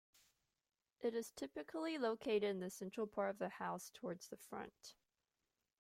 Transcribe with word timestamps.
It 1.01 1.13
is 1.13 1.29
typically 1.29 1.99
located 1.99 2.41
in 2.41 2.59
the 2.59 2.71
central 2.71 3.05
part 3.05 3.29
of 3.29 3.37
the 3.37 3.49
house 3.49 3.91
towards 3.93 4.29
the 4.29 4.37
front. 4.37 4.95